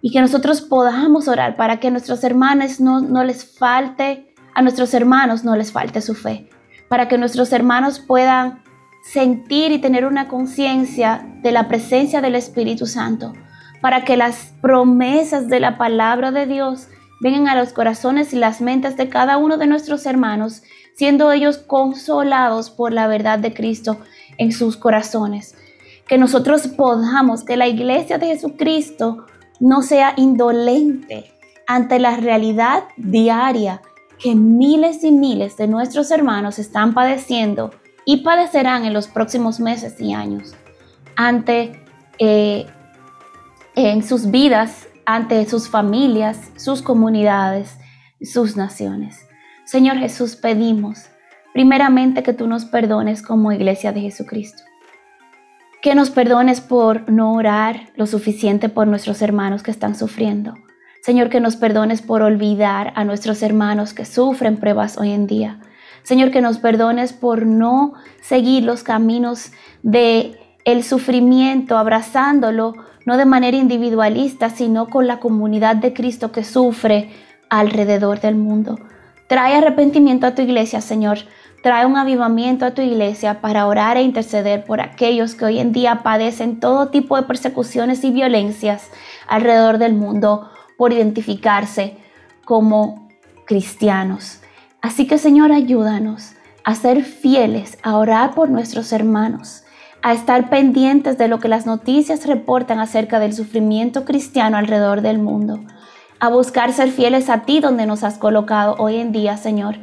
Y 0.00 0.10
que 0.12 0.20
nosotros 0.20 0.62
podamos 0.62 1.28
orar 1.28 1.56
para 1.56 1.78
que 1.78 1.88
a 1.88 1.90
nuestros 1.90 2.24
hermanos 2.24 2.80
no, 2.80 3.00
no 3.00 3.24
les 3.24 3.58
falte, 3.58 4.32
a 4.54 4.62
nuestros 4.62 4.94
hermanos 4.94 5.44
no 5.44 5.56
les 5.56 5.72
falte 5.72 6.00
su 6.00 6.14
fe, 6.14 6.48
para 6.88 7.08
que 7.08 7.18
nuestros 7.18 7.52
hermanos 7.52 7.98
puedan 8.00 8.62
sentir 9.02 9.72
y 9.72 9.78
tener 9.78 10.04
una 10.04 10.28
conciencia 10.28 11.26
de 11.42 11.52
la 11.52 11.68
presencia 11.68 12.20
del 12.20 12.34
Espíritu 12.34 12.86
Santo, 12.86 13.32
para 13.80 14.04
que 14.04 14.16
las 14.16 14.52
promesas 14.60 15.48
de 15.48 15.60
la 15.60 15.78
palabra 15.78 16.32
de 16.32 16.46
Dios 16.46 16.88
vengan 17.20 17.48
a 17.48 17.54
los 17.54 17.72
corazones 17.72 18.32
y 18.32 18.36
las 18.36 18.60
mentes 18.60 18.96
de 18.96 19.08
cada 19.08 19.38
uno 19.38 19.58
de 19.58 19.66
nuestros 19.66 20.06
hermanos, 20.06 20.62
siendo 20.96 21.30
ellos 21.32 21.58
consolados 21.58 22.70
por 22.70 22.92
la 22.92 23.06
verdad 23.06 23.38
de 23.38 23.54
Cristo 23.54 23.98
en 24.38 24.52
sus 24.52 24.76
corazones. 24.76 25.54
Que 26.08 26.18
nosotros 26.18 26.68
podamos, 26.68 27.44
que 27.44 27.56
la 27.56 27.68
iglesia 27.68 28.18
de 28.18 28.26
Jesucristo 28.26 29.26
no 29.60 29.82
sea 29.82 30.14
indolente 30.16 31.32
ante 31.66 31.98
la 31.98 32.16
realidad 32.16 32.84
diaria 32.96 33.82
que 34.18 34.34
miles 34.34 35.04
y 35.04 35.12
miles 35.12 35.56
de 35.56 35.68
nuestros 35.68 36.10
hermanos 36.10 36.58
están 36.58 36.94
padeciendo 36.94 37.72
y 38.04 38.18
padecerán 38.18 38.84
en 38.84 38.92
los 38.92 39.08
próximos 39.08 39.60
meses 39.60 40.00
y 40.00 40.12
años 40.12 40.54
ante 41.16 41.82
eh, 42.18 42.66
en 43.74 44.02
sus 44.02 44.30
vidas, 44.30 44.88
ante 45.04 45.44
sus 45.46 45.68
familias, 45.68 46.50
sus 46.56 46.82
comunidades, 46.82 47.78
sus 48.20 48.56
naciones. 48.56 49.26
Señor 49.64 49.98
Jesús, 49.98 50.36
pedimos 50.36 51.06
primeramente 51.52 52.22
que 52.22 52.32
tú 52.32 52.46
nos 52.46 52.64
perdones 52.64 53.22
como 53.22 53.52
iglesia 53.52 53.92
de 53.92 54.02
Jesucristo. 54.02 54.62
Que 55.82 55.94
nos 55.94 56.10
perdones 56.10 56.60
por 56.60 57.10
no 57.10 57.34
orar 57.34 57.90
lo 57.96 58.06
suficiente 58.06 58.68
por 58.68 58.86
nuestros 58.86 59.22
hermanos 59.22 59.62
que 59.62 59.70
están 59.70 59.94
sufriendo. 59.94 60.54
Señor, 61.06 61.28
que 61.28 61.38
nos 61.38 61.54
perdones 61.54 62.02
por 62.02 62.22
olvidar 62.22 62.92
a 62.96 63.04
nuestros 63.04 63.40
hermanos 63.44 63.94
que 63.94 64.04
sufren 64.04 64.56
pruebas 64.56 64.98
hoy 64.98 65.12
en 65.12 65.28
día. 65.28 65.60
Señor, 66.02 66.32
que 66.32 66.40
nos 66.40 66.58
perdones 66.58 67.12
por 67.12 67.46
no 67.46 67.92
seguir 68.20 68.64
los 68.64 68.82
caminos 68.82 69.52
de 69.84 70.36
el 70.64 70.82
sufrimiento, 70.82 71.78
abrazándolo, 71.78 72.74
no 73.04 73.18
de 73.18 73.24
manera 73.24 73.56
individualista, 73.56 74.50
sino 74.50 74.88
con 74.88 75.06
la 75.06 75.20
comunidad 75.20 75.76
de 75.76 75.92
Cristo 75.92 76.32
que 76.32 76.42
sufre 76.42 77.10
alrededor 77.50 78.20
del 78.20 78.34
mundo. 78.34 78.76
Trae 79.28 79.54
arrepentimiento 79.54 80.26
a 80.26 80.34
tu 80.34 80.42
iglesia, 80.42 80.80
Señor. 80.80 81.18
Trae 81.62 81.86
un 81.86 81.96
avivamiento 81.96 82.66
a 82.66 82.72
tu 82.72 82.82
iglesia 82.82 83.40
para 83.40 83.68
orar 83.68 83.96
e 83.96 84.02
interceder 84.02 84.64
por 84.64 84.80
aquellos 84.80 85.36
que 85.36 85.44
hoy 85.44 85.60
en 85.60 85.70
día 85.70 86.02
padecen 86.02 86.58
todo 86.58 86.88
tipo 86.88 87.16
de 87.16 87.22
persecuciones 87.22 88.02
y 88.02 88.10
violencias 88.10 88.90
alrededor 89.28 89.78
del 89.78 89.94
mundo 89.94 90.50
por 90.76 90.92
identificarse 90.92 91.96
como 92.44 93.08
cristianos. 93.46 94.40
Así 94.82 95.06
que 95.06 95.18
Señor, 95.18 95.52
ayúdanos 95.52 96.32
a 96.64 96.74
ser 96.74 97.04
fieles, 97.04 97.78
a 97.82 97.96
orar 97.96 98.34
por 98.34 98.50
nuestros 98.50 98.92
hermanos, 98.92 99.64
a 100.02 100.12
estar 100.12 100.50
pendientes 100.50 101.18
de 101.18 101.28
lo 101.28 101.38
que 101.38 101.48
las 101.48 101.66
noticias 101.66 102.26
reportan 102.26 102.80
acerca 102.80 103.18
del 103.18 103.32
sufrimiento 103.32 104.04
cristiano 104.04 104.56
alrededor 104.56 105.00
del 105.00 105.18
mundo, 105.18 105.60
a 106.20 106.28
buscar 106.28 106.72
ser 106.72 106.90
fieles 106.90 107.28
a 107.30 107.42
ti 107.42 107.60
donde 107.60 107.86
nos 107.86 108.04
has 108.04 108.18
colocado 108.18 108.74
hoy 108.78 108.96
en 108.96 109.12
día, 109.12 109.36
Señor, 109.36 109.76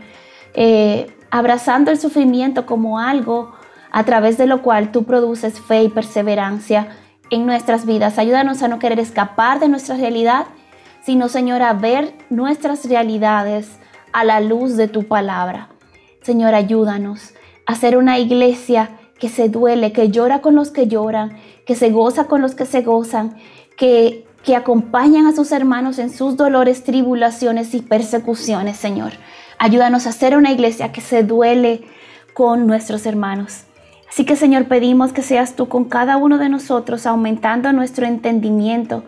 eh, 0.54 1.16
abrazando 1.32 1.92
el 1.92 2.00
sufrimiento 2.00 2.66
como 2.66 3.00
algo 3.00 3.54
a 3.92 4.04
través 4.04 4.38
de 4.38 4.46
lo 4.46 4.62
cual 4.62 4.92
tú 4.92 5.04
produces 5.04 5.60
fe 5.60 5.84
y 5.84 5.90
perseverancia 5.90 6.90
en 7.30 7.46
nuestras 7.46 7.86
vidas. 7.86 8.18
Ayúdanos 8.18 8.62
a 8.62 8.68
no 8.68 8.80
querer 8.80 9.00
escapar 9.00 9.60
de 9.60 9.70
nuestra 9.70 9.96
realidad, 9.96 10.46
sino, 11.06 11.30
Señor, 11.30 11.62
ver 11.80 12.14
nuestras 12.30 12.86
realidades 12.86 13.68
a 14.12 14.24
la 14.24 14.40
luz 14.40 14.78
de 14.78 14.88
tu 14.88 15.04
palabra. 15.04 15.70
Señor, 16.22 16.56
ayúdanos 16.56 17.34
a 17.66 17.76
ser 17.76 17.98
una 17.98 18.20
iglesia 18.20 18.92
que 19.20 19.30
se 19.30 19.50
duele, 19.50 19.92
que 19.92 20.10
llora 20.10 20.42
con 20.42 20.56
los 20.56 20.72
que 20.72 20.88
lloran, 20.88 21.38
que 21.66 21.76
se 21.76 21.90
goza 21.92 22.26
con 22.26 22.42
los 22.42 22.56
que 22.56 22.66
se 22.66 22.82
gozan, 22.82 23.36
que, 23.78 24.26
que 24.44 24.56
acompañan 24.56 25.28
a 25.28 25.34
sus 25.34 25.52
hermanos 25.52 26.00
en 26.00 26.10
sus 26.10 26.38
dolores, 26.38 26.84
tribulaciones 26.84 27.74
y 27.74 27.82
persecuciones, 27.82 28.78
Señor. 28.78 29.14
Ayúdanos 29.60 30.08
a 30.08 30.12
ser 30.12 30.36
una 30.36 30.52
iglesia 30.52 30.92
que 30.92 31.02
se 31.02 31.24
duele 31.24 31.84
con 32.34 32.68
nuestros 32.68 33.06
hermanos. 33.06 33.64
Así 34.10 34.26
que 34.26 34.36
Señor, 34.36 34.66
pedimos 34.66 35.12
que 35.12 35.24
seas 35.24 35.56
tú 35.56 35.68
con 35.68 35.86
cada 35.86 36.18
uno 36.18 36.38
de 36.38 36.50
nosotros, 36.50 37.06
aumentando 37.06 37.72
nuestro 37.74 38.06
entendimiento, 38.06 39.04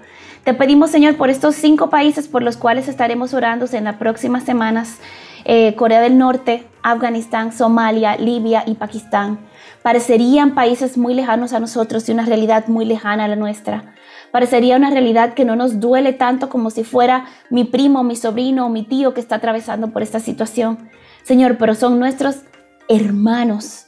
te 0.45 0.53
pedimos, 0.53 0.91
Señor, 0.91 1.17
por 1.17 1.31
estos 1.31 1.55
cinco 1.55 1.89
países 1.89 2.27
por 2.27 2.43
los 2.43 2.55
cuales 2.55 2.87
estaremos 2.87 3.33
orando 3.33 3.65
en 3.71 3.83
las 3.83 3.95
próximas 3.95 4.43
semanas, 4.43 4.99
eh, 5.43 5.73
Corea 5.75 6.01
del 6.01 6.19
Norte, 6.19 6.67
Afganistán, 6.83 7.51
Somalia, 7.51 8.15
Libia 8.15 8.63
y 8.67 8.75
Pakistán. 8.75 9.39
Parecerían 9.81 10.53
países 10.53 10.99
muy 10.99 11.15
lejanos 11.15 11.51
a 11.51 11.59
nosotros 11.59 12.07
y 12.07 12.11
una 12.11 12.25
realidad 12.25 12.67
muy 12.67 12.85
lejana 12.85 13.23
a 13.23 13.27
la 13.27 13.35
nuestra. 13.35 13.95
Parecería 14.31 14.77
una 14.77 14.91
realidad 14.91 15.33
que 15.33 15.45
no 15.45 15.55
nos 15.55 15.79
duele 15.79 16.13
tanto 16.13 16.47
como 16.47 16.69
si 16.69 16.83
fuera 16.83 17.25
mi 17.49 17.63
primo, 17.63 18.03
mi 18.03 18.15
sobrino 18.15 18.67
o 18.67 18.69
mi 18.69 18.83
tío 18.83 19.15
que 19.15 19.21
está 19.21 19.37
atravesando 19.37 19.89
por 19.89 20.03
esta 20.03 20.19
situación. 20.19 20.89
Señor, 21.23 21.57
pero 21.57 21.73
son 21.73 21.97
nuestros 21.97 22.41
hermanos, 22.87 23.85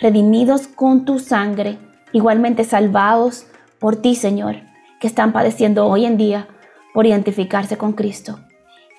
redimidos 0.00 0.66
con 0.66 1.04
tu 1.04 1.20
sangre, 1.20 1.78
igualmente 2.12 2.64
salvados 2.64 3.46
por 3.78 3.94
ti, 3.94 4.16
Señor 4.16 4.69
que 5.00 5.06
están 5.06 5.32
padeciendo 5.32 5.86
hoy 5.86 6.04
en 6.04 6.16
día 6.16 6.46
por 6.94 7.06
identificarse 7.06 7.76
con 7.76 7.94
Cristo. 7.94 8.38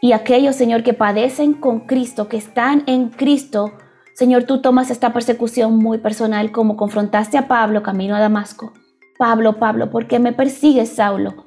Y 0.02 0.14
aquellos, 0.14 0.56
Señor, 0.56 0.84
que 0.84 0.94
padecen 0.94 1.54
con 1.54 1.82
Cristo, 1.82 2.28
que 2.28 2.38
están 2.38 2.84
en 2.88 3.10
Cristo, 3.10 3.74
Señor, 4.14 4.44
tú 4.44 4.62
tomas 4.62 4.90
esta 4.92 5.14
persecución 5.14 5.78
muy 5.78 6.00
personal 6.00 6.52
como 6.52 6.76
confrontaste 6.76 7.38
a 7.38 7.48
Pablo 7.48 7.84
camino 7.84 8.16
a 8.16 8.20
Damasco. 8.20 8.74
Pablo, 9.18 9.58
Pablo, 9.58 9.90
¿por 9.90 10.08
qué 10.08 10.20
me 10.20 10.34
persigues, 10.34 10.90
Saulo? 10.90 11.46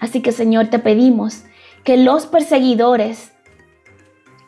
Así 0.00 0.20
que, 0.20 0.32
Señor, 0.32 0.66
te 0.66 0.80
pedimos 0.80 1.44
que 1.84 1.96
los 1.96 2.26
perseguidores 2.26 3.32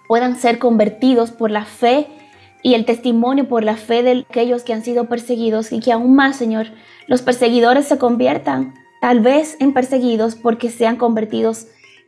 puedan 0.08 0.36
ser 0.36 0.58
convertidos 0.58 1.30
por 1.30 1.50
la 1.50 1.64
fe 1.64 2.08
y 2.62 2.74
el 2.74 2.84
testimonio 2.84 3.48
por 3.48 3.62
la 3.62 3.76
fe 3.76 4.02
de 4.02 4.26
aquellos 4.28 4.62
que 4.62 4.72
han 4.72 4.82
sido 4.82 5.08
perseguidos 5.08 5.72
y 5.72 5.80
que 5.80 5.92
aún 5.92 6.14
más, 6.14 6.36
Señor, 6.36 6.66
los 7.06 7.22
perseguidores 7.22 7.86
se 7.86 7.98
conviertan 7.98 8.74
tal 9.04 9.20
vez 9.20 9.58
en 9.60 9.74
perseguidos 9.74 10.34
porque 10.34 10.70
sean 10.70 10.96
convertidos 10.96 11.66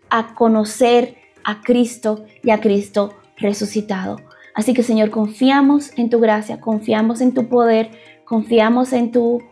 a 0.09 0.35
conocer 0.35 1.17
a 1.45 1.61
Cristo 1.61 2.25
y 2.43 2.49
a 2.49 2.61
Cristo 2.63 3.13
resucitado. 3.37 4.17
Así 4.55 4.73
que 4.73 4.83
Señor, 4.83 5.11
confiamos 5.11 5.91
en 5.99 6.09
tu 6.09 6.21
gracia, 6.21 6.59
confiamos 6.59 7.21
en 7.21 7.35
tu 7.35 7.51
poder, 7.51 7.91
confiamos 8.25 8.95
en 8.95 9.13
tu, 9.13 9.43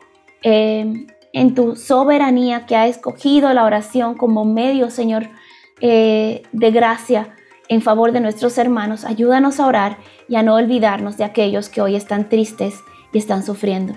em, 0.43 1.07
en 1.35 1.55
tu 1.55 1.77
soberanía 1.77 2.65
que 2.65 2.77
ha 2.77 2.87
escogido 2.87 3.53
la 3.53 3.67
oración 3.67 4.15
como 4.15 4.47
medio, 4.47 4.89
Señor, 4.89 5.29
eh, 5.83 6.45
de 6.53 6.71
gracia 6.71 7.37
en 7.69 7.83
favor 7.83 8.13
de 8.13 8.21
nuestros 8.21 8.57
hermanos. 8.57 9.05
Ayúdanos 9.05 9.61
a 9.61 9.67
orar 9.67 9.99
y 10.31 10.37
a 10.37 10.43
no 10.43 10.55
olvidarnos 10.55 11.19
de 11.19 11.25
aquellos 11.25 11.69
que 11.69 11.83
hoy 11.83 11.95
están 11.95 12.31
tristes 12.31 12.77
y 13.13 13.19
están 13.19 13.43
sufriendo. 13.43 13.93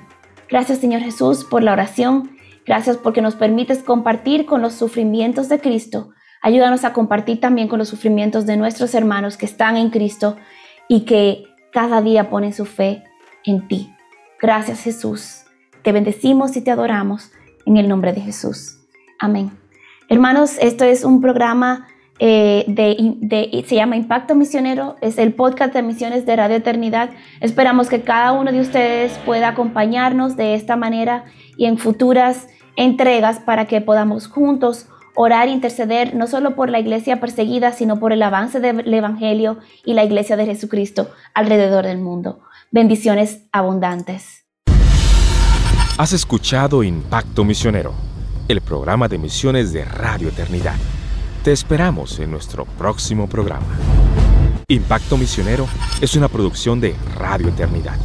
Gracias, 0.49 0.79
Señor 0.79 0.99
Jesús, 0.99 1.45
por 1.45 1.63
la 1.63 1.71
oración 1.71 2.36
Gracias 2.67 2.97
porque 2.97 3.21
nos 3.21 3.35
permites 3.35 3.81
compartir 3.81 4.45
con 4.45 4.61
los 4.61 4.73
sufrimientos 4.73 5.47
de 5.47 5.59
Cristo. 5.59 6.11
Ayúdanos 6.41 6.83
a 6.83 6.93
compartir 6.93 7.39
también 7.39 7.67
con 7.67 7.79
los 7.79 7.87
sufrimientos 7.87 8.45
de 8.45 8.57
nuestros 8.57 8.93
hermanos 8.93 9.37
que 9.37 9.45
están 9.45 9.77
en 9.77 9.89
Cristo 9.89 10.37
y 10.87 11.05
que 11.05 11.45
cada 11.71 12.01
día 12.01 12.29
ponen 12.29 12.53
su 12.53 12.65
fe 12.65 13.03
en 13.45 13.67
ti. 13.67 13.93
Gracias 14.41 14.81
Jesús. 14.81 15.43
Te 15.81 15.91
bendecimos 15.93 16.55
y 16.57 16.61
te 16.61 16.71
adoramos 16.71 17.31
en 17.65 17.77
el 17.77 17.87
nombre 17.87 18.13
de 18.13 18.21
Jesús. 18.21 18.77
Amén. 19.19 19.51
Hermanos, 20.09 20.57
esto 20.59 20.83
es 20.83 21.03
un 21.03 21.21
programa 21.21 21.87
eh, 22.19 23.63
se 23.67 23.75
llama 23.75 23.95
Impacto 23.95 24.35
Misionero, 24.35 24.95
es 25.01 25.17
el 25.17 25.33
podcast 25.33 25.73
de 25.73 25.83
misiones 25.83 26.25
de 26.25 26.35
Radio 26.35 26.57
Eternidad. 26.57 27.09
Esperamos 27.41 27.89
que 27.89 28.01
cada 28.01 28.31
uno 28.31 28.51
de 28.51 28.61
ustedes 28.61 29.11
pueda 29.25 29.49
acompañarnos 29.49 30.35
de 30.35 30.55
esta 30.55 30.75
manera 30.75 31.25
y 31.57 31.65
en 31.65 31.77
futuras 31.77 32.47
entregas 32.75 33.39
para 33.39 33.65
que 33.65 33.81
podamos 33.81 34.27
juntos 34.27 34.87
orar 35.15 35.47
e 35.47 35.51
interceder 35.51 36.15
no 36.15 36.27
solo 36.27 36.55
por 36.55 36.69
la 36.69 36.79
iglesia 36.79 37.19
perseguida, 37.19 37.71
sino 37.71 37.99
por 37.99 38.13
el 38.13 38.21
avance 38.21 38.59
del 38.59 38.93
Evangelio 38.93 39.57
y 39.83 39.93
la 39.93 40.03
iglesia 40.03 40.37
de 40.37 40.45
Jesucristo 40.45 41.09
alrededor 41.33 41.85
del 41.85 41.97
mundo. 41.97 42.39
Bendiciones 42.71 43.41
abundantes. 43.51 44.45
Has 45.97 46.13
escuchado 46.13 46.83
Impacto 46.83 47.43
Misionero, 47.43 47.93
el 48.47 48.61
programa 48.61 49.07
de 49.07 49.17
misiones 49.17 49.73
de 49.73 49.83
Radio 49.83 50.29
Eternidad. 50.29 50.75
Te 51.47 51.53
esperamos 51.53 52.19
en 52.19 52.29
nuestro 52.29 52.65
próximo 52.65 53.29
programa. 53.29 53.65
Impacto 54.67 55.17
Misionero 55.17 55.65
es 56.01 56.13
una 56.17 56.27
producción 56.27 56.81
de 56.81 56.93
Radio 57.15 57.47
Eternidad. 57.47 57.95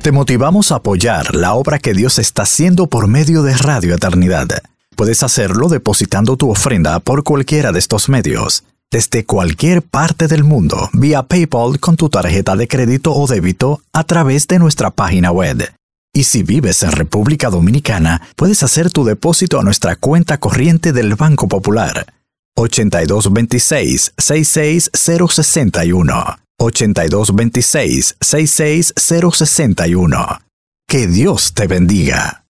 Te 0.00 0.10
motivamos 0.10 0.72
a 0.72 0.76
apoyar 0.76 1.34
la 1.34 1.52
obra 1.52 1.78
que 1.78 1.92
Dios 1.92 2.18
está 2.18 2.44
haciendo 2.44 2.86
por 2.86 3.08
medio 3.08 3.42
de 3.42 3.54
Radio 3.54 3.94
Eternidad. 3.94 4.48
Puedes 4.96 5.22
hacerlo 5.22 5.68
depositando 5.68 6.38
tu 6.38 6.50
ofrenda 6.50 6.98
por 7.00 7.24
cualquiera 7.24 7.72
de 7.72 7.78
estos 7.78 8.08
medios, 8.08 8.64
desde 8.90 9.26
cualquier 9.26 9.82
parte 9.82 10.28
del 10.28 10.44
mundo, 10.44 10.88
vía 10.94 11.24
PayPal 11.24 11.78
con 11.78 11.96
tu 11.96 12.08
tarjeta 12.08 12.56
de 12.56 12.66
crédito 12.66 13.14
o 13.14 13.26
débito 13.26 13.82
a 13.92 14.04
través 14.04 14.46
de 14.48 14.58
nuestra 14.58 14.90
página 14.90 15.30
web. 15.30 15.77
Y 16.12 16.24
si 16.24 16.42
vives 16.42 16.82
en 16.82 16.92
República 16.92 17.48
Dominicana, 17.50 18.22
puedes 18.36 18.62
hacer 18.62 18.90
tu 18.90 19.04
depósito 19.04 19.60
a 19.60 19.62
nuestra 19.62 19.96
cuenta 19.96 20.38
corriente 20.38 20.92
del 20.92 21.14
Banco 21.14 21.48
Popular. 21.48 22.12
8226 22.56 24.14
66061 24.16 26.36
8226 26.58 28.16
66061. 28.20 30.40
Que 30.88 31.06
Dios 31.06 31.52
te 31.54 31.66
bendiga. 31.66 32.44